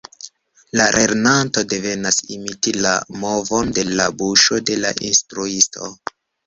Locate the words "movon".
3.27-3.77